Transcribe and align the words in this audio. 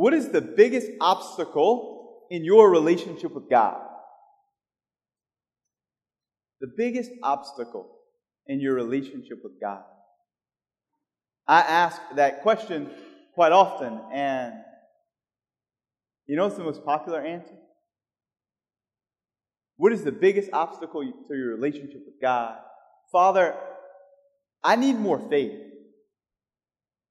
What 0.00 0.14
is 0.14 0.30
the 0.30 0.40
biggest 0.40 0.90
obstacle 0.98 2.24
in 2.30 2.42
your 2.42 2.70
relationship 2.70 3.34
with 3.34 3.50
God? 3.50 3.82
The 6.62 6.72
biggest 6.74 7.10
obstacle 7.22 7.98
in 8.46 8.60
your 8.60 8.72
relationship 8.72 9.40
with 9.44 9.60
God. 9.60 9.82
I 11.46 11.60
ask 11.60 12.00
that 12.14 12.40
question 12.40 12.88
quite 13.34 13.52
often, 13.52 14.00
and 14.10 14.54
you 16.26 16.34
know 16.34 16.44
what's 16.44 16.56
the 16.56 16.64
most 16.64 16.82
popular 16.82 17.20
answer? 17.20 17.58
What 19.76 19.92
is 19.92 20.02
the 20.02 20.12
biggest 20.12 20.48
obstacle 20.54 21.02
to 21.02 21.36
your 21.36 21.54
relationship 21.54 22.04
with 22.06 22.18
God? 22.22 22.56
Father, 23.12 23.54
I 24.64 24.76
need 24.76 24.94
more 24.94 25.18
faith. 25.28 25.60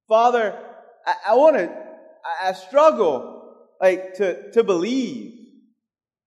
Father, 0.08 0.58
I, 1.06 1.14
I 1.28 1.36
want 1.36 1.58
to, 1.58 1.89
I, 2.30 2.50
I 2.50 2.54
struggle 2.54 3.40
like 3.82 4.16
to, 4.16 4.52
to 4.52 4.64
believe. 4.64 5.34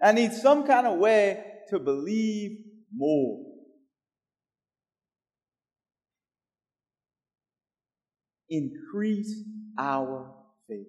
I 0.03 0.13
need 0.13 0.33
some 0.33 0.67
kind 0.67 0.87
of 0.87 0.99
way 0.99 1.45
to 1.69 1.79
believe 1.79 2.59
more. 2.95 3.45
Increase 8.49 9.33
our 9.79 10.35
faith. 10.69 10.87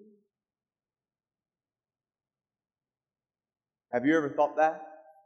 Have 3.92 4.06
you 4.06 4.18
ever 4.18 4.34
thought 4.36 4.58
that? 4.58 4.82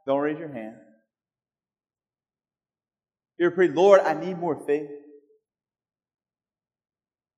Don't 0.06 0.20
raise 0.20 0.38
your 0.38 0.52
hand. 0.52 0.76
You 3.38 3.46
ever 3.46 3.54
prayed, 3.54 3.72
Lord, 3.72 4.00
I 4.00 4.14
need 4.14 4.38
more 4.38 4.62
faith? 4.66 4.88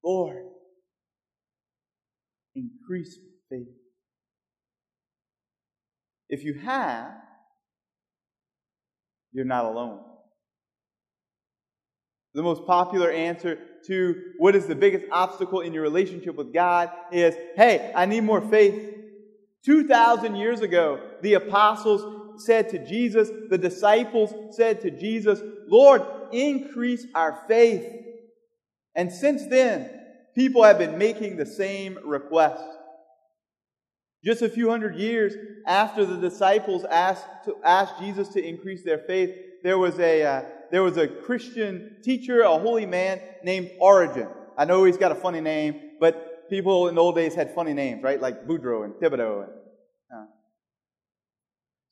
Lord, 0.02 0.49
increase 2.90 3.18
faith. 3.48 3.68
If 6.28 6.44
you 6.44 6.54
have, 6.54 7.12
you're 9.32 9.44
not 9.44 9.64
alone. 9.64 10.00
The 12.34 12.42
most 12.42 12.66
popular 12.66 13.10
answer 13.10 13.58
to 13.86 14.14
what 14.38 14.54
is 14.56 14.66
the 14.66 14.74
biggest 14.74 15.04
obstacle 15.12 15.60
in 15.60 15.72
your 15.72 15.82
relationship 15.82 16.34
with 16.36 16.52
God 16.52 16.90
is, 17.12 17.34
hey, 17.56 17.92
I 17.94 18.06
need 18.06 18.22
more 18.22 18.40
faith. 18.40 18.94
2,000 19.64 20.36
years 20.36 20.60
ago, 20.60 21.00
the 21.22 21.34
apostles 21.34 22.44
said 22.44 22.70
to 22.70 22.84
Jesus, 22.84 23.28
the 23.50 23.58
disciples 23.58 24.56
said 24.56 24.80
to 24.82 24.90
Jesus, 24.90 25.40
Lord, 25.68 26.02
increase 26.32 27.06
our 27.14 27.44
faith. 27.46 27.84
And 28.94 29.12
since 29.12 29.46
then, 29.46 29.90
people 30.34 30.62
have 30.64 30.78
been 30.78 30.98
making 30.98 31.36
the 31.36 31.46
same 31.46 31.98
request. 32.04 32.64
Just 34.24 34.42
a 34.42 34.48
few 34.48 34.68
hundred 34.68 34.96
years 34.96 35.34
after 35.66 36.04
the 36.04 36.16
disciples 36.16 36.84
asked, 36.84 37.26
to, 37.44 37.56
asked 37.64 37.98
Jesus 37.98 38.28
to 38.28 38.44
increase 38.44 38.84
their 38.84 38.98
faith, 38.98 39.30
there 39.62 39.78
was, 39.78 39.98
a, 39.98 40.22
uh, 40.22 40.42
there 40.70 40.82
was 40.82 40.96
a 40.96 41.08
Christian 41.08 41.96
teacher, 42.02 42.40
a 42.40 42.58
holy 42.58 42.86
man 42.86 43.20
named 43.42 43.70
Origen. 43.80 44.28
I 44.58 44.64
know 44.66 44.84
he's 44.84 44.98
got 44.98 45.12
a 45.12 45.14
funny 45.14 45.40
name, 45.40 45.92
but 46.00 46.48
people 46.50 46.88
in 46.88 46.96
the 46.96 47.00
old 47.00 47.14
days 47.14 47.34
had 47.34 47.54
funny 47.54 47.72
names, 47.72 48.02
right? 48.02 48.20
Like 48.20 48.46
Boudreaux 48.46 48.84
and 48.84 48.94
Thibodeau 48.94 49.44
and 49.44 49.52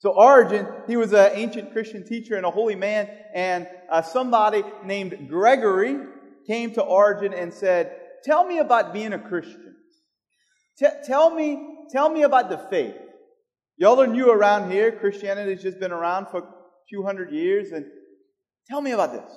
so 0.00 0.10
Origen, 0.10 0.66
he 0.86 0.96
was 0.96 1.12
an 1.12 1.32
ancient 1.34 1.72
Christian 1.72 2.06
teacher 2.06 2.36
and 2.36 2.46
a 2.46 2.50
holy 2.50 2.76
man, 2.76 3.08
and 3.34 3.66
uh, 3.90 4.00
somebody 4.00 4.62
named 4.84 5.28
Gregory 5.28 5.98
came 6.46 6.72
to 6.74 6.82
Origen 6.82 7.34
and 7.34 7.52
said, 7.52 7.96
"Tell 8.22 8.46
me 8.46 8.58
about 8.58 8.92
being 8.92 9.12
a 9.12 9.18
Christian. 9.18 9.74
T- 10.78 10.86
tell 11.04 11.30
me, 11.30 11.77
tell 11.90 12.08
me 12.08 12.22
about 12.22 12.48
the 12.50 12.58
faith. 12.58 12.96
Y'all 13.76 14.00
are 14.00 14.06
new 14.06 14.30
around 14.30 14.70
here. 14.70 14.92
Christianity 14.92 15.52
has 15.52 15.62
just 15.62 15.78
been 15.78 15.92
around 15.92 16.26
for 16.28 16.38
a 16.38 16.52
few 16.88 17.04
hundred 17.04 17.32
years, 17.32 17.72
and 17.72 17.86
tell 18.68 18.80
me 18.80 18.92
about 18.92 19.12
this." 19.12 19.30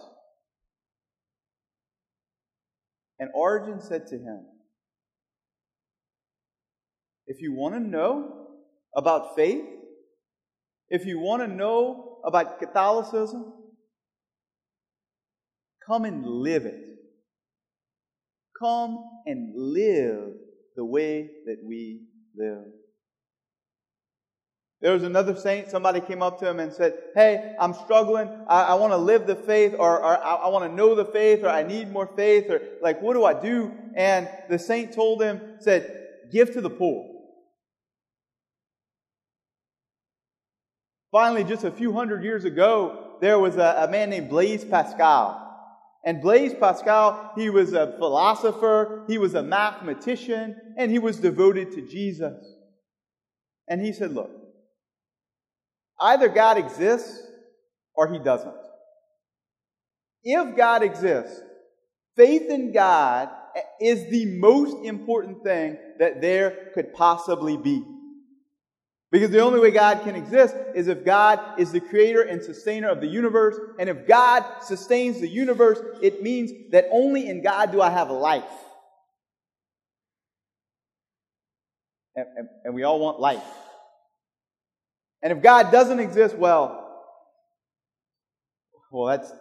And 3.19 3.29
Origen 3.33 3.79
said 3.79 4.07
to 4.07 4.17
him, 4.17 4.47
"If 7.27 7.41
you 7.41 7.53
want 7.53 7.75
to 7.75 7.79
know 7.79 8.57
about 8.95 9.35
faith." 9.35 9.77
If 10.93 11.05
you 11.05 11.19
want 11.19 11.41
to 11.41 11.47
know 11.47 12.19
about 12.25 12.59
Catholicism, 12.59 13.53
come 15.87 16.03
and 16.03 16.25
live 16.25 16.65
it. 16.65 16.99
Come 18.59 19.01
and 19.25 19.53
live 19.55 20.33
the 20.75 20.83
way 20.83 21.29
that 21.45 21.63
we 21.63 22.09
live. 22.35 22.65
There 24.81 24.93
was 24.93 25.03
another 25.03 25.35
saint, 25.35 25.69
somebody 25.69 26.01
came 26.01 26.23
up 26.23 26.39
to 26.39 26.49
him 26.49 26.59
and 26.59 26.73
said, 26.73 26.95
Hey, 27.13 27.55
I'm 27.59 27.73
struggling. 27.73 28.27
I, 28.47 28.63
I 28.63 28.73
want 28.73 28.93
to 28.93 28.97
live 28.97 29.27
the 29.27 29.35
faith, 29.35 29.75
or, 29.77 29.99
or 29.99 30.17
I, 30.17 30.35
I 30.35 30.47
want 30.47 30.65
to 30.65 30.75
know 30.75 30.95
the 30.95 31.05
faith, 31.05 31.43
or 31.43 31.49
I 31.49 31.61
need 31.61 31.91
more 31.91 32.07
faith, 32.07 32.49
or 32.49 32.61
like, 32.81 32.99
what 32.99 33.13
do 33.13 33.23
I 33.23 33.39
do? 33.39 33.71
And 33.95 34.27
the 34.49 34.57
saint 34.57 34.93
told 34.93 35.21
him, 35.21 35.39
said, 35.59 36.07
Give 36.31 36.51
to 36.53 36.61
the 36.61 36.69
poor. 36.69 37.07
Finally, 41.11 41.43
just 41.43 41.63
a 41.63 41.71
few 41.71 41.93
hundred 41.93 42.23
years 42.23 42.45
ago, 42.45 43.17
there 43.21 43.37
was 43.37 43.57
a, 43.57 43.85
a 43.87 43.91
man 43.91 44.09
named 44.09 44.29
Blaise 44.29 44.65
Pascal. 44.65 45.50
And 46.03 46.21
Blaise 46.21 46.53
Pascal, 46.53 47.31
he 47.35 47.49
was 47.49 47.73
a 47.73 47.95
philosopher, 47.97 49.05
he 49.07 49.17
was 49.17 49.35
a 49.35 49.43
mathematician, 49.43 50.55
and 50.77 50.91
he 50.91 50.97
was 50.97 51.17
devoted 51.17 51.71
to 51.73 51.87
Jesus. 51.87 52.33
And 53.67 53.81
he 53.81 53.93
said, 53.93 54.13
Look, 54.13 54.31
either 55.99 56.27
God 56.27 56.57
exists 56.57 57.21
or 57.95 58.11
he 58.11 58.19
doesn't. 58.19 58.55
If 60.23 60.55
God 60.55 60.83
exists, 60.83 61.39
faith 62.15 62.49
in 62.49 62.73
God 62.73 63.29
is 63.79 64.09
the 64.09 64.39
most 64.39 64.85
important 64.85 65.43
thing 65.43 65.77
that 65.99 66.21
there 66.21 66.71
could 66.73 66.93
possibly 66.93 67.57
be. 67.57 67.83
Because 69.11 69.29
the 69.29 69.39
only 69.39 69.59
way 69.59 69.71
God 69.71 70.03
can 70.03 70.15
exist 70.15 70.55
is 70.73 70.87
if 70.87 71.03
God 71.03 71.59
is 71.59 71.73
the 71.73 71.81
creator 71.81 72.21
and 72.21 72.41
sustainer 72.41 72.87
of 72.87 73.01
the 73.01 73.07
universe. 73.07 73.59
And 73.77 73.89
if 73.89 74.07
God 74.07 74.45
sustains 74.63 75.19
the 75.19 75.27
universe, 75.27 75.79
it 76.01 76.23
means 76.23 76.71
that 76.71 76.87
only 76.91 77.27
in 77.27 77.43
God 77.43 77.73
do 77.73 77.81
I 77.81 77.89
have 77.89 78.09
life. 78.09 78.43
And, 82.15 82.25
and, 82.37 82.47
and 82.63 82.73
we 82.73 82.83
all 82.83 82.99
want 82.99 83.19
life. 83.19 83.43
And 85.21 85.33
if 85.33 85.43
God 85.43 85.71
doesn't 85.71 85.99
exist, 85.99 86.35
well, 86.35 86.77
well, 88.91 89.07
that's, 89.07 89.31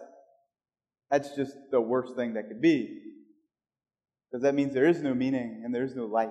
that's 1.09 1.35
just 1.35 1.55
the 1.71 1.79
worst 1.79 2.15
thing 2.15 2.33
that 2.33 2.49
could 2.49 2.61
be. 2.61 2.99
Because 4.29 4.43
that 4.43 4.53
means 4.53 4.73
there 4.73 4.87
is 4.87 5.01
no 5.01 5.13
meaning 5.13 5.61
and 5.63 5.73
there 5.73 5.83
is 5.83 5.95
no 5.95 6.05
life. 6.05 6.29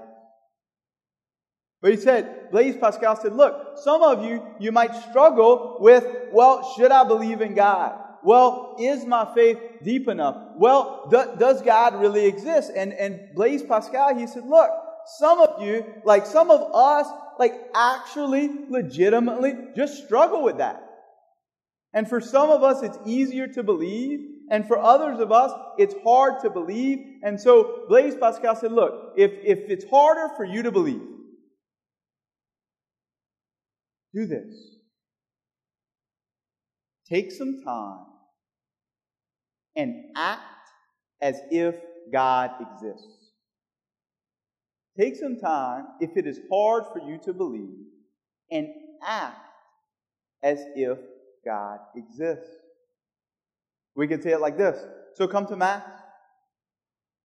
But 1.83 1.93
he 1.93 1.97
said, 1.97 2.51
Blaise 2.51 2.77
Pascal 2.77 3.17
said, 3.17 3.35
look, 3.35 3.79
some 3.79 4.03
of 4.03 4.25
you, 4.25 4.45
you 4.59 4.71
might 4.71 4.95
struggle 5.09 5.79
with, 5.81 6.05
well, 6.33 6.75
should 6.77 6.93
I 6.93 7.05
believe 7.05 7.41
in 7.41 7.55
God? 7.55 7.99
Well, 8.23 8.77
is 8.79 9.07
my 9.07 9.33
faith 9.35 9.59
deep 9.83 10.07
enough? 10.07 10.37
Well, 10.57 11.09
do, 11.11 11.25
does 11.39 11.63
God 11.63 11.99
really 11.99 12.27
exist? 12.27 12.71
And, 12.77 12.93
and 12.93 13.35
Blaise 13.35 13.63
Pascal, 13.63 14.15
he 14.15 14.27
said, 14.27 14.45
look, 14.47 14.71
some 15.19 15.41
of 15.41 15.63
you, 15.63 15.85
like 16.05 16.27
some 16.27 16.51
of 16.51 16.61
us, 16.75 17.07
like 17.39 17.55
actually, 17.75 18.51
legitimately, 18.69 19.55
just 19.75 20.05
struggle 20.05 20.43
with 20.43 20.59
that. 20.59 20.87
And 21.95 22.09
for 22.09 22.21
some 22.21 22.51
of 22.51 22.63
us, 22.63 22.83
it's 22.83 22.99
easier 23.07 23.49
to 23.49 23.63
believe. 23.63 24.21
And 24.51 24.67
for 24.67 24.79
others 24.79 25.19
of 25.19 25.33
us, 25.33 25.53
it's 25.79 25.95
hard 26.05 26.43
to 26.43 26.51
believe. 26.51 26.99
And 27.23 27.41
so 27.41 27.85
Blaise 27.89 28.15
Pascal 28.21 28.55
said, 28.55 28.73
look, 28.73 29.15
if, 29.17 29.31
if 29.43 29.71
it's 29.71 29.85
harder 29.89 30.29
for 30.37 30.45
you 30.45 30.63
to 30.65 30.71
believe, 30.71 31.01
do 34.15 34.27
this. 34.27 34.77
Take 37.09 37.33
some 37.33 37.63
time 37.65 38.07
and 39.77 40.05
act 40.17 40.43
as 41.21 41.41
if 41.51 41.75
God 42.13 42.51
exists. 42.61 43.33
Take 44.99 45.17
some 45.17 45.39
time, 45.39 45.87
if 46.01 46.17
it 46.17 46.27
is 46.27 46.41
hard 46.51 46.85
for 46.93 47.01
you 47.01 47.19
to 47.25 47.33
believe, 47.33 47.87
and 48.51 48.69
act 49.03 49.49
as 50.43 50.61
if 50.75 50.99
God 51.45 51.79
exists. 51.97 52.57
We 53.95 54.07
can 54.09 54.21
say 54.23 54.33
it 54.33 54.41
like 54.41 54.59
this. 54.59 54.79
So 55.15 55.27
come 55.27 55.47
to 55.47 55.57
Mass. 55.57 55.83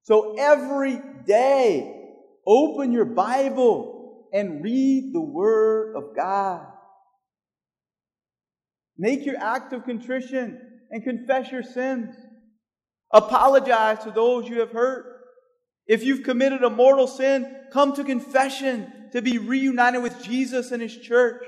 So 0.03 0.35
every 0.38 1.01
day, 1.25 2.11
open 2.45 2.91
your 2.91 3.05
Bible 3.05 4.27
and 4.31 4.63
read 4.63 5.13
the 5.13 5.21
Word 5.21 5.95
of 5.95 6.15
God. 6.15 6.67
Make 8.97 9.25
your 9.25 9.38
act 9.38 9.74
of 9.74 9.83
contrition 9.83 10.59
and 10.89 11.03
confess 11.03 11.51
your 11.51 11.63
sins. 11.63 12.15
Apologize 13.12 14.03
to 14.03 14.12
those 14.12 14.47
you 14.47 14.59
have 14.59 14.71
hurt. 14.71 15.06
If 15.88 16.03
you've 16.03 16.24
committed 16.24 16.63
a 16.63 16.69
mortal 16.69 17.07
sin, 17.07 17.53
come 17.71 17.94
to 17.95 18.03
confession 18.03 18.92
to 19.12 19.21
be 19.21 19.38
reunited 19.38 20.01
with 20.01 20.24
Jesus 20.24 20.71
and 20.71 20.81
His 20.81 20.97
church. 20.97 21.44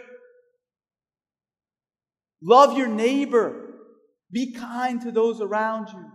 Love 2.42 2.78
your 2.78 2.88
neighbor. 2.88 3.64
Be 4.32 4.54
kind 4.54 5.02
to 5.02 5.12
those 5.12 5.42
around 5.42 5.90
you. 5.90 6.06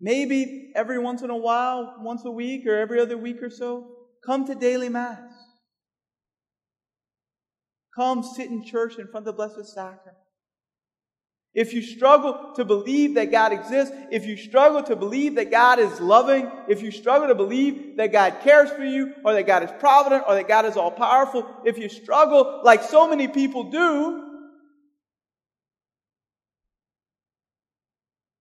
Maybe 0.00 0.72
every 0.74 0.98
once 0.98 1.22
in 1.22 1.30
a 1.30 1.36
while, 1.36 1.96
once 2.00 2.22
a 2.24 2.30
week 2.30 2.66
or 2.66 2.76
every 2.76 3.00
other 3.00 3.16
week 3.16 3.42
or 3.42 3.48
so, 3.48 3.88
come 4.24 4.46
to 4.46 4.54
daily 4.54 4.88
Mass. 4.88 5.32
Come 7.96 8.22
sit 8.22 8.50
in 8.50 8.62
church 8.62 8.98
in 8.98 9.08
front 9.08 9.26
of 9.26 9.36
the 9.36 9.46
Blessed 9.46 9.66
Sacrament. 9.72 10.18
If 11.54 11.72
you 11.72 11.80
struggle 11.80 12.52
to 12.56 12.66
believe 12.66 13.14
that 13.14 13.32
God 13.32 13.50
exists, 13.50 13.94
if 14.10 14.26
you 14.26 14.36
struggle 14.36 14.82
to 14.82 14.94
believe 14.94 15.36
that 15.36 15.50
God 15.50 15.78
is 15.78 15.98
loving, 16.00 16.50
if 16.68 16.82
you 16.82 16.90
struggle 16.90 17.28
to 17.28 17.34
believe 17.34 17.96
that 17.96 18.12
God 18.12 18.40
cares 18.42 18.68
for 18.70 18.84
you, 18.84 19.14
or 19.24 19.32
that 19.32 19.46
God 19.46 19.62
is 19.62 19.70
provident, 19.78 20.24
or 20.28 20.34
that 20.34 20.48
God 20.48 20.66
is 20.66 20.76
all 20.76 20.90
powerful, 20.90 21.48
if 21.64 21.78
you 21.78 21.88
struggle 21.88 22.60
like 22.62 22.82
so 22.82 23.08
many 23.08 23.26
people 23.26 23.70
do, 23.70 24.22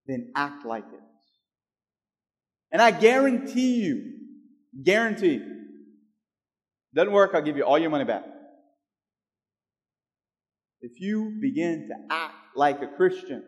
then 0.07 0.33
act 0.35 0.65
like 0.65 0.83
it. 0.83 0.99
And 2.73 2.81
I 2.81 2.91
guarantee 2.91 3.75
you, 3.81 4.11
guarantee, 4.83 5.41
doesn't 6.93 7.13
work, 7.13 7.31
I'll 7.33 7.41
give 7.41 7.55
you 7.55 7.63
all 7.63 7.79
your 7.79 7.89
money 7.89 8.03
back. 8.03 8.34
If 10.85 11.01
you 11.01 11.39
begin 11.41 11.87
to 11.87 11.95
act 12.13 12.35
like 12.55 12.79
a 12.83 12.87
Christian, 12.95 13.43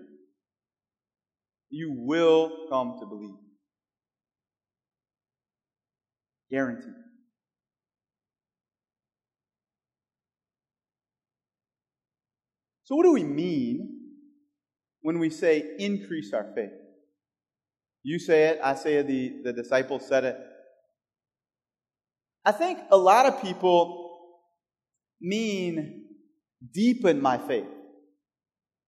you 1.70 1.94
will 1.96 2.66
come 2.68 2.98
to 3.00 3.06
believe. 3.06 3.36
Guaranteed. 6.50 6.96
So, 12.86 12.96
what 12.96 13.04
do 13.04 13.14
we 13.14 13.24
mean 13.24 14.00
when 15.02 15.20
we 15.20 15.30
say 15.30 15.76
increase 15.78 16.34
our 16.34 16.52
faith? 16.56 16.72
You 18.02 18.18
say 18.18 18.46
it, 18.46 18.60
I 18.64 18.74
say 18.74 18.96
it, 18.96 19.08
the, 19.08 19.42
the 19.44 19.54
disciples 19.54 20.08
said 20.08 20.24
it. 20.24 20.38
I 22.44 22.52
think 22.52 22.80
a 22.90 22.98
lot 22.98 23.28
of 23.28 23.44
people 23.44 24.22
mean 25.22 25.97
deepen 26.74 27.22
my 27.22 27.38
faith. 27.38 27.68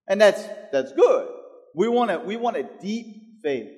And 0.08 0.20
that's, 0.20 0.44
that's 0.72 0.92
good. 0.94 1.28
We 1.76 1.88
want, 1.88 2.12
a, 2.12 2.20
we 2.20 2.36
want 2.36 2.58
a 2.58 2.68
deep 2.82 3.42
faith. 3.44 3.70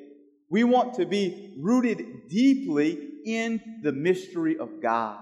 We 0.50 0.64
want 0.64 0.96
to 0.96 1.06
be 1.06 1.56
rooted 1.60 2.28
deeply 2.30 2.98
in 3.26 3.80
the 3.84 3.92
mystery 3.92 4.58
of 4.58 4.82
God. 4.82 5.20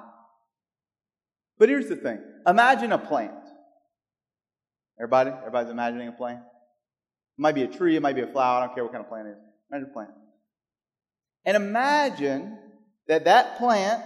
But 1.57 1.69
here's 1.69 1.89
the 1.89 1.95
thing. 1.95 2.19
Imagine 2.47 2.91
a 2.91 2.97
plant. 2.97 3.33
Everybody? 4.97 5.31
Everybody's 5.31 5.71
imagining 5.71 6.07
a 6.07 6.11
plant? 6.11 6.39
It 6.39 7.41
might 7.41 7.55
be 7.55 7.63
a 7.63 7.67
tree, 7.67 7.95
it 7.95 8.01
might 8.01 8.15
be 8.15 8.21
a 8.21 8.27
flower, 8.27 8.61
I 8.61 8.65
don't 8.65 8.75
care 8.75 8.83
what 8.83 8.93
kind 8.93 9.03
of 9.03 9.09
plant 9.09 9.27
it 9.27 9.31
is. 9.31 9.37
Imagine 9.71 9.89
a 9.89 9.93
plant. 9.93 10.09
And 11.45 11.55
imagine 11.57 12.57
that 13.07 13.25
that 13.25 13.57
plant 13.57 14.03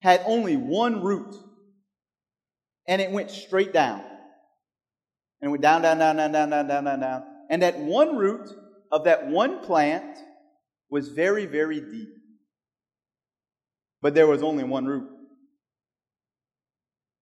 had 0.00 0.22
only 0.24 0.56
one 0.56 1.02
root 1.02 1.34
and 2.86 3.00
it 3.00 3.10
went 3.10 3.30
straight 3.30 3.72
down. 3.72 4.00
And 5.40 5.48
it 5.48 5.50
went 5.50 5.62
down, 5.62 5.82
down, 5.82 5.98
down, 5.98 6.16
down, 6.16 6.32
down, 6.32 6.50
down, 6.50 6.68
down, 6.68 6.84
down, 6.84 7.00
down. 7.00 7.22
And 7.50 7.62
that 7.62 7.78
one 7.78 8.16
root 8.16 8.48
of 8.90 9.04
that 9.04 9.26
one 9.26 9.60
plant 9.60 10.18
was 10.90 11.08
very, 11.08 11.46
very 11.46 11.80
deep. 11.80 12.10
But 14.00 14.14
there 14.14 14.26
was 14.26 14.42
only 14.42 14.64
one 14.64 14.86
root. 14.86 15.08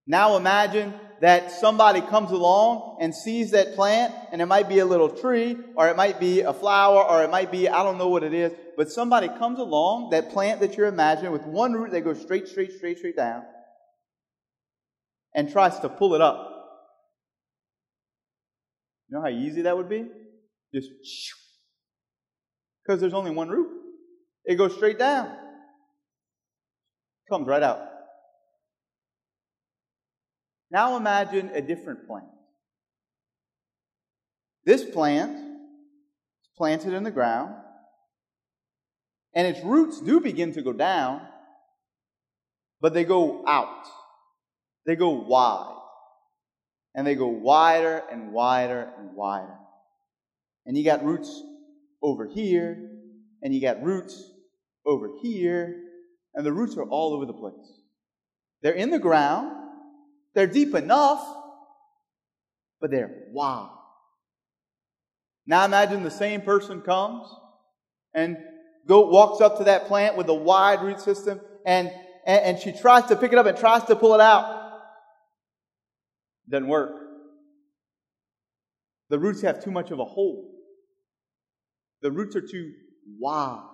Now 0.06 0.36
imagine 0.36 0.94
that 1.20 1.52
somebody 1.52 2.00
comes 2.00 2.30
along 2.30 2.98
and 3.00 3.14
sees 3.14 3.50
that 3.50 3.74
plant, 3.74 4.14
and 4.32 4.40
it 4.40 4.46
might 4.46 4.68
be 4.68 4.78
a 4.78 4.86
little 4.86 5.10
tree, 5.10 5.56
or 5.76 5.88
it 5.88 5.96
might 5.96 6.18
be 6.18 6.40
a 6.40 6.52
flower, 6.52 7.04
or 7.04 7.22
it 7.22 7.30
might 7.30 7.52
be, 7.52 7.68
I 7.68 7.82
don't 7.82 7.98
know 7.98 8.08
what 8.08 8.22
it 8.22 8.32
is, 8.32 8.52
but 8.76 8.90
somebody 8.90 9.28
comes 9.28 9.58
along, 9.58 10.10
that 10.10 10.30
plant 10.30 10.60
that 10.60 10.76
you're 10.76 10.86
imagining, 10.86 11.30
with 11.30 11.44
one 11.44 11.74
root 11.74 11.90
that 11.92 12.00
goes 12.00 12.20
straight, 12.20 12.48
straight, 12.48 12.72
straight, 12.72 12.98
straight 12.98 13.16
down, 13.16 13.44
and 15.34 15.50
tries 15.50 15.78
to 15.80 15.88
pull 15.88 16.14
it 16.14 16.20
up. 16.20 16.46
You 19.08 19.16
know 19.16 19.22
how 19.22 19.28
easy 19.28 19.62
that 19.62 19.76
would 19.76 19.88
be? 19.88 20.06
Just 20.74 20.88
because 22.82 23.00
there's 23.00 23.14
only 23.14 23.30
one 23.30 23.48
root. 23.48 23.70
It 24.44 24.56
goes 24.56 24.74
straight 24.74 24.98
down. 24.98 25.36
Comes 27.28 27.46
right 27.46 27.62
out. 27.62 27.80
Now 30.70 30.96
imagine 30.96 31.50
a 31.54 31.60
different 31.60 32.06
plant. 32.06 32.26
This 34.64 34.84
plant 34.84 35.32
is 35.32 36.50
planted 36.56 36.92
in 36.92 37.02
the 37.02 37.10
ground, 37.10 37.54
and 39.34 39.46
its 39.46 39.64
roots 39.64 40.00
do 40.00 40.20
begin 40.20 40.52
to 40.52 40.62
go 40.62 40.72
down, 40.72 41.22
but 42.80 42.94
they 42.94 43.04
go 43.04 43.44
out. 43.46 43.86
They 44.90 44.96
go 44.96 45.10
wide. 45.10 45.76
And 46.96 47.06
they 47.06 47.14
go 47.14 47.28
wider 47.28 48.02
and 48.10 48.32
wider 48.32 48.90
and 48.98 49.14
wider. 49.14 49.54
And 50.66 50.76
you 50.76 50.84
got 50.84 51.04
roots 51.04 51.44
over 52.02 52.26
here, 52.26 52.90
and 53.40 53.54
you 53.54 53.60
got 53.60 53.84
roots 53.84 54.32
over 54.84 55.10
here, 55.22 55.80
and 56.34 56.44
the 56.44 56.52
roots 56.52 56.76
are 56.76 56.82
all 56.82 57.14
over 57.14 57.24
the 57.24 57.32
place. 57.32 57.54
They're 58.62 58.72
in 58.72 58.90
the 58.90 58.98
ground, 58.98 59.52
they're 60.34 60.48
deep 60.48 60.74
enough, 60.74 61.24
but 62.80 62.90
they're 62.90 63.28
wide. 63.30 63.70
Now 65.46 65.64
imagine 65.66 66.02
the 66.02 66.10
same 66.10 66.40
person 66.40 66.80
comes 66.80 67.28
and 68.12 68.38
go 68.88 69.06
walks 69.06 69.40
up 69.40 69.58
to 69.58 69.64
that 69.64 69.86
plant 69.86 70.16
with 70.16 70.28
a 70.28 70.34
wide 70.34 70.82
root 70.82 70.98
system 70.98 71.40
and, 71.64 71.92
and, 72.26 72.42
and 72.44 72.58
she 72.58 72.72
tries 72.72 73.04
to 73.04 73.14
pick 73.14 73.32
it 73.32 73.38
up 73.38 73.46
and 73.46 73.56
tries 73.56 73.84
to 73.84 73.94
pull 73.94 74.14
it 74.14 74.20
out. 74.20 74.59
Doesn't 76.50 76.68
work. 76.68 76.90
The 79.08 79.18
roots 79.18 79.42
have 79.42 79.62
too 79.62 79.70
much 79.70 79.90
of 79.90 79.98
a 79.98 80.04
hole. 80.04 80.50
The 82.02 82.10
roots 82.10 82.34
are 82.36 82.40
too 82.40 82.72
wide. 83.18 83.66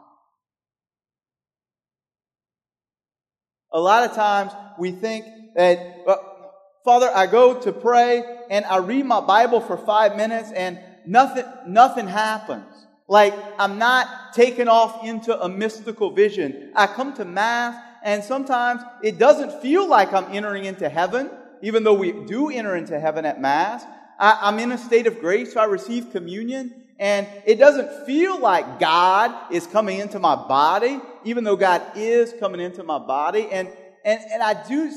A 3.73 3.81
lot 3.81 4.09
of 4.09 4.15
times 4.15 4.53
we 4.79 4.93
think 4.93 5.27
that, 5.57 6.03
well, 6.07 6.55
Father, 6.85 7.11
I 7.15 7.27
go 7.27 7.61
to 7.61 7.73
pray 7.73 8.25
and 8.51 8.65
I 8.65 8.79
read 8.79 9.05
my 9.05 9.21
Bible 9.21 9.61
for 9.61 9.77
five 9.77 10.17
minutes 10.17 10.51
and 10.53 10.79
nothing, 11.07 11.45
nothing 11.67 12.07
happens. 12.07 12.65
Like 13.09 13.35
I'm 13.59 13.79
not 13.79 14.33
taken 14.33 14.69
off 14.69 15.05
into 15.05 15.39
a 15.39 15.49
mystical 15.49 16.11
vision. 16.11 16.73
I 16.75 16.87
come 16.87 17.15
to 17.15 17.25
Mass 17.25 17.77
and 18.05 18.23
sometimes 18.23 18.83
it 19.03 19.19
doesn't 19.19 19.61
feel 19.63 19.89
like 19.89 20.13
I'm 20.13 20.35
entering 20.35 20.65
into 20.65 20.89
heaven 20.89 21.31
even 21.63 21.85
though 21.85 21.95
we 21.95 22.13
do 22.13 22.51
enter 22.51 22.77
into 22.77 22.99
heaven 22.99 23.25
at 23.25 23.41
Mass. 23.41 23.85
I, 24.19 24.49
am 24.49 24.59
in 24.59 24.73
a 24.73 24.79
state 24.79 25.07
of 25.07 25.21
grace, 25.21 25.53
so 25.53 25.61
I 25.61 25.65
receive 25.65 26.11
communion, 26.11 26.85
and 26.99 27.27
it 27.45 27.57
doesn't 27.57 28.07
feel 28.07 28.41
like 28.41 28.79
God 28.81 29.53
is 29.53 29.67
coming 29.67 29.99
into 29.99 30.19
my 30.19 30.35
body, 30.35 31.01
even 31.25 31.45
though 31.45 31.57
God 31.57 31.83
is 31.97 32.33
coming 32.41 32.61
into 32.61 32.83
my 32.83 32.99
body. 32.99 33.49
And 33.51 33.69
and, 34.07 34.21
and 34.35 34.41
I 34.41 34.69
do, 34.69 34.93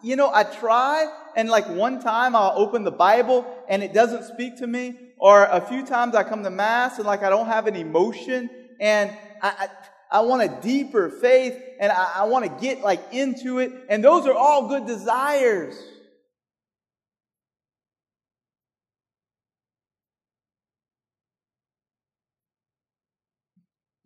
you 0.00 0.14
know, 0.14 0.30
I 0.32 0.44
try, 0.44 1.12
and 1.34 1.48
like 1.48 1.68
one 1.68 2.00
time 2.00 2.36
I'll 2.36 2.52
open 2.54 2.84
the 2.84 2.92
Bible 2.92 3.44
and 3.68 3.82
it 3.82 3.92
doesn't 3.92 4.32
speak 4.32 4.58
to 4.58 4.66
me, 4.68 4.96
or 5.18 5.46
a 5.46 5.60
few 5.60 5.84
times 5.84 6.14
I 6.14 6.22
come 6.22 6.44
to 6.44 6.50
Mass 6.50 6.98
and 6.98 7.06
like 7.06 7.24
I 7.24 7.30
don't 7.30 7.48
have 7.48 7.66
an 7.66 7.74
emotion, 7.74 8.48
and 8.78 9.10
I, 9.42 9.68
I, 10.10 10.18
I 10.18 10.20
want 10.20 10.42
a 10.42 10.60
deeper 10.62 11.10
faith, 11.10 11.60
and 11.80 11.90
I, 11.90 12.12
I 12.18 12.24
want 12.26 12.44
to 12.44 12.64
get 12.64 12.80
like 12.80 13.02
into 13.10 13.58
it, 13.58 13.72
and 13.88 14.04
those 14.04 14.24
are 14.24 14.34
all 14.34 14.68
good 14.68 14.86
desires. 14.86 15.74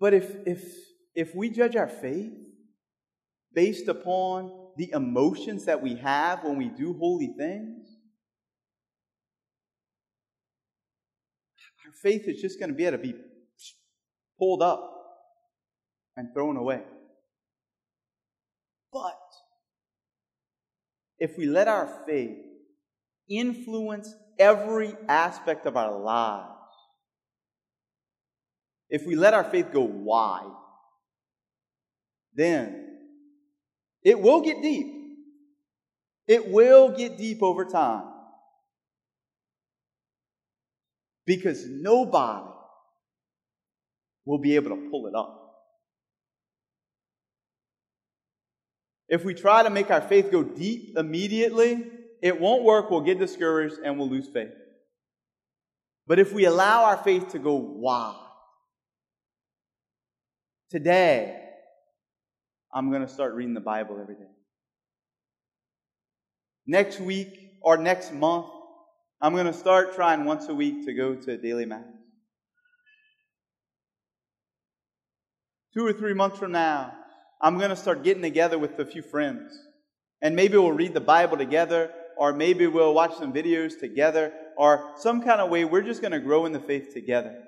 But 0.01 0.15
if, 0.15 0.31
if, 0.47 0.63
if 1.15 1.35
we 1.35 1.51
judge 1.51 1.77
our 1.77 1.89
faith 1.89 2.33
based 3.53 3.89
upon 3.89 4.53
the 4.77 4.91
emotions 4.93 5.65
that 5.65 5.83
we 5.83 5.97
have 5.97 6.45
when 6.45 6.57
we 6.57 6.69
do 6.69 6.95
holy 6.95 7.33
things, 7.37 7.89
our 11.85 11.93
faith 12.03 12.29
is 12.29 12.41
just 12.41 12.61
going 12.61 12.71
to 12.71 12.77
be 12.77 12.85
able 12.85 12.99
to 12.99 13.03
be 13.03 13.15
pulled 14.39 14.63
up 14.63 14.95
and 16.17 16.33
thrown 16.33 16.57
away. 16.57 16.83
But 18.93 19.19
if 21.19 21.37
we 21.37 21.47
let 21.47 21.67
our 21.67 22.05
faith 22.07 22.39
influence 23.29 24.15
every 24.39 24.95
aspect 25.09 25.67
of 25.67 25.77
our 25.77 25.99
lives, 25.99 26.58
if 28.89 29.07
we 29.07 29.17
let 29.17 29.35
our 29.35 29.45
faith 29.45 29.73
go 29.73 29.83
wide, 29.83 30.51
then 32.35 32.99
it 34.03 34.21
will 34.21 34.41
get 34.41 34.63
deep. 34.63 34.87
It 36.27 36.49
will 36.49 36.91
get 36.91 37.17
deep 37.19 37.43
over 37.43 37.65
time. 37.65 38.05
Because 41.27 41.67
nobody 41.67 42.47
will 44.25 44.39
be 44.39 44.57
able 44.57 44.71
to 44.71 44.89
pull 44.91 45.07
it 45.07 45.15
up. 45.15 45.35
If 49.09 49.25
we 49.25 49.35
try 49.35 49.63
to 49.63 49.71
make 49.71 49.91
our 49.91 50.03
faith 50.03 50.31
go 50.31 50.43
deep 50.43 50.97
immediately, 50.97 51.87
it 52.23 52.39
won't 52.39 52.63
work. 52.63 52.91
We'll 52.91 53.01
get 53.01 53.19
discouraged 53.19 53.77
and 53.83 53.99
we'll 53.99 54.09
lose 54.09 54.29
faith. 54.29 54.53
But 56.07 56.19
if 56.19 56.33
we 56.33 56.45
allow 56.45 56.85
our 56.85 56.97
faith 56.99 57.31
to 57.31 57.39
go 57.39 57.55
wide, 57.55 58.28
today, 60.71 61.41
I'm 62.73 62.91
going 62.91 63.03
to 63.03 63.09
start 63.09 63.35
reading 63.35 63.55
the 63.55 63.61
Bible 63.61 63.99
every 64.01 64.15
day. 64.15 64.31
Next 66.67 67.01
week 67.01 67.53
or 67.63 67.79
next 67.79 68.13
month, 68.13 68.47
I'm 69.21 69.33
going 69.33 69.47
to 69.47 69.53
start 69.53 69.95
trying 69.95 70.25
once 70.25 70.49
a 70.49 70.55
week 70.55 70.85
to 70.85 70.93
go 70.93 71.15
to 71.15 71.37
daily 71.39 71.65
mass. 71.65 71.85
Two 75.75 75.87
or 75.87 75.93
three 75.93 76.15
months 76.15 76.39
from 76.39 76.53
now, 76.53 76.93
I'm 77.41 77.57
going 77.59 77.71
to 77.71 77.77
start 77.77 78.05
getting 78.05 78.23
together 78.23 78.59
with 78.59 78.79
a 78.79 78.85
few 78.85 79.03
friends. 79.03 79.59
And 80.21 80.37
maybe 80.37 80.57
we'll 80.57 80.73
read 80.73 80.95
the 80.95 81.01
Bible 81.01 81.37
together, 81.37 81.93
or 82.17 82.33
maybe 82.33 82.67
we'll 82.67 82.95
watch 82.95 83.15
some 83.17 83.33
videos 83.33 83.79
together, 83.79 84.33
or 84.57 84.93
some 84.97 85.23
kind 85.23 85.41
of 85.41 85.51
way 85.51 85.65
we're 85.65 85.83
just 85.83 86.01
going 86.01 86.13
to 86.13 86.21
grow 86.21 86.47
in 86.47 86.53
the 86.53 86.61
faith 86.61 86.93
together. 86.93 87.45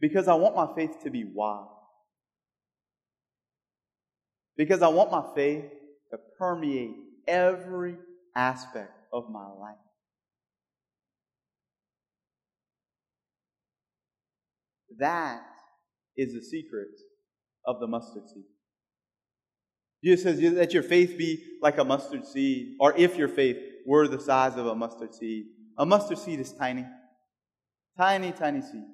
Because 0.00 0.28
I 0.28 0.34
want 0.34 0.56
my 0.56 0.68
faith 0.74 1.02
to 1.04 1.10
be 1.10 1.24
wide. 1.24 1.66
Because 4.56 4.82
I 4.82 4.88
want 4.88 5.10
my 5.10 5.24
faith 5.34 5.64
to 6.10 6.18
permeate 6.38 6.96
every 7.28 7.96
aspect 8.34 8.92
of 9.12 9.30
my 9.30 9.46
life. 9.46 9.76
That 14.98 15.42
is 16.16 16.34
the 16.34 16.42
secret 16.42 16.88
of 17.66 17.80
the 17.80 17.86
mustard 17.86 18.28
seed. 18.28 18.44
Jesus 20.02 20.22
says 20.22 20.54
that 20.54 20.72
your 20.72 20.82
faith 20.82 21.16
be 21.16 21.42
like 21.62 21.78
a 21.78 21.84
mustard 21.84 22.26
seed, 22.26 22.76
or 22.80 22.96
if 22.96 23.16
your 23.16 23.28
faith 23.28 23.58
were 23.86 24.08
the 24.08 24.20
size 24.20 24.56
of 24.56 24.66
a 24.66 24.74
mustard 24.74 25.14
seed. 25.14 25.44
A 25.78 25.86
mustard 25.86 26.18
seed 26.18 26.40
is 26.40 26.52
tiny. 26.52 26.86
Tiny, 27.96 28.32
tiny 28.32 28.62
seed. 28.62 28.84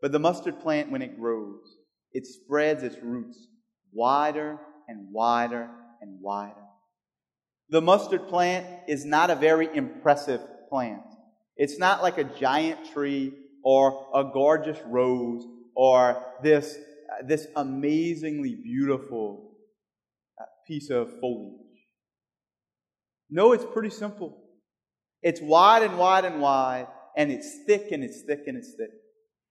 But 0.00 0.12
the 0.12 0.18
mustard 0.18 0.60
plant, 0.60 0.90
when 0.90 1.02
it 1.02 1.18
grows, 1.18 1.76
it 2.12 2.26
spreads 2.26 2.82
its 2.82 2.96
roots 3.02 3.48
wider 3.92 4.58
and 4.86 5.12
wider 5.12 5.68
and 6.00 6.20
wider. 6.20 6.54
The 7.70 7.80
mustard 7.80 8.28
plant 8.28 8.66
is 8.86 9.04
not 9.04 9.30
a 9.30 9.34
very 9.34 9.68
impressive 9.74 10.40
plant. 10.68 11.02
It's 11.56 11.78
not 11.78 12.02
like 12.02 12.18
a 12.18 12.24
giant 12.24 12.92
tree 12.92 13.32
or 13.64 14.08
a 14.14 14.24
gorgeous 14.32 14.78
rose 14.86 15.44
or 15.74 16.24
this 16.42 16.78
this 17.26 17.46
amazingly 17.56 18.54
beautiful 18.54 19.52
uh, 20.40 20.44
piece 20.66 20.90
of 20.90 21.18
foliage. 21.20 21.54
No, 23.30 23.52
it's 23.52 23.64
pretty 23.64 23.90
simple. 23.90 24.44
It's 25.22 25.40
wide 25.40 25.82
and 25.82 25.98
wide 25.98 26.24
and 26.24 26.40
wide, 26.40 26.86
and 27.16 27.32
it's 27.32 27.64
thick 27.66 27.88
and 27.90 28.04
it's 28.04 28.22
thick 28.22 28.42
and 28.46 28.56
it's 28.56 28.74
thick. 28.74 28.90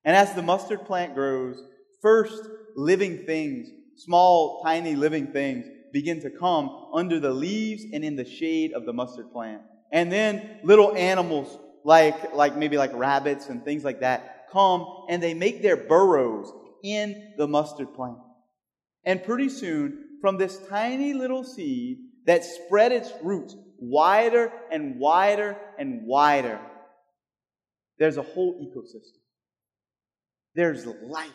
And 0.07 0.15
as 0.15 0.33
the 0.33 0.41
mustard 0.41 0.85
plant 0.85 1.15
grows, 1.15 1.61
first 2.01 2.41
living 2.77 3.25
things, 3.25 3.67
small, 3.97 4.61
tiny 4.63 4.95
living 4.95 5.33
things, 5.33 5.65
begin 5.91 6.21
to 6.21 6.29
come 6.29 6.87
under 6.93 7.19
the 7.19 7.33
leaves 7.33 7.83
and 7.91 8.05
in 8.05 8.15
the 8.15 8.23
shade 8.23 8.71
of 8.71 8.85
the 8.85 8.93
mustard 8.93 9.29
plant. 9.33 9.63
And 9.91 10.09
then 10.09 10.59
little 10.63 10.95
animals 10.95 11.59
like, 11.83 12.33
like 12.33 12.55
maybe 12.55 12.77
like 12.77 12.93
rabbits 12.93 13.47
and 13.49 13.65
things 13.65 13.83
like 13.83 13.99
that 13.99 14.47
come 14.49 14.87
and 15.09 15.21
they 15.21 15.33
make 15.33 15.61
their 15.61 15.75
burrows 15.75 16.53
in 16.85 17.33
the 17.37 17.45
mustard 17.45 17.93
plant. 17.93 18.19
And 19.03 19.21
pretty 19.21 19.49
soon, 19.49 20.05
from 20.21 20.37
this 20.37 20.57
tiny 20.69 21.11
little 21.15 21.43
seed 21.43 21.97
that 22.25 22.45
spread 22.45 22.93
its 22.93 23.11
roots 23.21 23.57
wider 23.77 24.53
and 24.71 25.01
wider 25.01 25.57
and 25.77 26.05
wider, 26.05 26.61
there's 27.99 28.15
a 28.15 28.23
whole 28.23 28.55
ecosystem. 28.65 29.26
There's 30.57 30.87
life. 30.87 31.29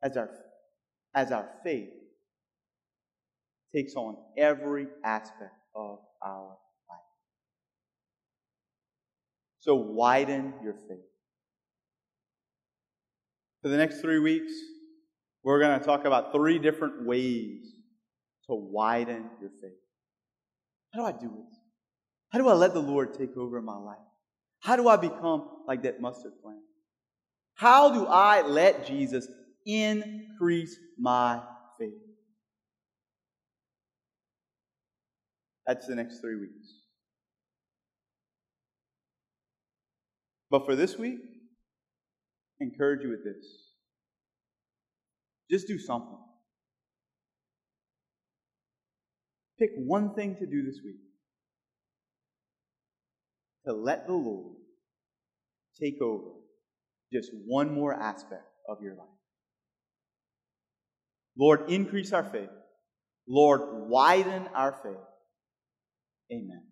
As 0.00 0.16
our, 0.16 0.30
as 1.12 1.32
our 1.32 1.48
faith 1.64 1.90
takes 3.74 3.96
on 3.96 4.16
every 4.38 4.86
aspect 5.04 5.56
of 5.74 5.98
our 6.22 6.50
life. 6.88 7.00
So 9.58 9.74
widen 9.74 10.54
your 10.62 10.74
faith. 10.74 10.98
For 13.62 13.68
the 13.68 13.76
next 13.76 14.00
three 14.00 14.20
weeks, 14.20 14.52
we're 15.42 15.58
going 15.58 15.80
to 15.80 15.84
talk 15.84 16.04
about 16.04 16.32
three 16.32 16.60
different 16.60 17.04
ways 17.04 17.66
to 18.46 18.54
widen 18.54 19.30
your 19.40 19.50
faith. 19.60 19.72
How 20.94 21.00
do 21.00 21.06
I 21.06 21.20
do 21.20 21.26
it? 21.26 21.56
How 22.30 22.38
do 22.38 22.48
I 22.48 22.52
let 22.52 22.72
the 22.72 22.80
Lord 22.80 23.14
take 23.14 23.36
over 23.36 23.60
my 23.60 23.76
life? 23.76 23.98
How 24.64 24.76
do 24.76 24.88
I 24.88 24.96
become 24.96 25.46
like 25.68 25.82
that 25.82 26.00
mustard 26.00 26.32
plant? 26.42 26.60
How 27.54 27.92
do 27.92 28.06
I 28.06 28.40
let 28.40 28.86
Jesus 28.86 29.28
increase 29.66 30.74
my 30.98 31.42
faith? 31.78 31.92
That's 35.66 35.86
the 35.86 35.94
next 35.94 36.20
three 36.20 36.36
weeks. 36.36 36.80
But 40.50 40.64
for 40.64 40.74
this 40.74 40.96
week, 40.96 41.18
encourage 42.60 43.02
you 43.02 43.10
with 43.10 43.22
this. 43.22 43.44
Just 45.50 45.68
do 45.68 45.78
something. 45.78 46.18
Pick 49.58 49.72
one 49.76 50.14
thing 50.14 50.36
to 50.36 50.46
do 50.46 50.64
this 50.64 50.80
week 50.82 50.96
to 53.66 53.72
let 53.72 54.06
the 54.06 54.12
Lord 54.12 54.56
take 55.80 56.00
over 56.00 56.30
just 57.12 57.30
one 57.46 57.74
more 57.74 57.94
aspect 57.94 58.44
of 58.68 58.78
your 58.82 58.94
life. 58.94 59.06
Lord, 61.38 61.70
increase 61.70 62.12
our 62.12 62.24
faith. 62.24 62.50
Lord, 63.28 63.88
widen 63.88 64.48
our 64.54 64.72
faith. 64.82 64.96
Amen. 66.32 66.62